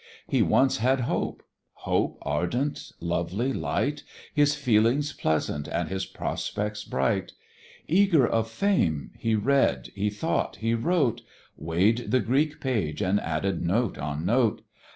[0.27, 1.43] He once had hope
[1.73, 4.01] Hope, ardent, lively, light;
[4.33, 7.33] His feelings pleasant, and his prospects bright:
[7.87, 11.21] Eager of fame, he read, he thought, he wrote,
[11.55, 14.63] Weigh'd the Greek page, and added note on note.